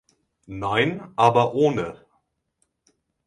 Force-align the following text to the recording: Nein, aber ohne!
Nein, 0.47 1.13
aber 1.15 1.53
ohne! 1.53 2.03